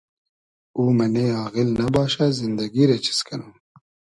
[0.77, 3.55] او مئنې آغیل نئباشۂ زیندئگی رۂ چیز کئنوم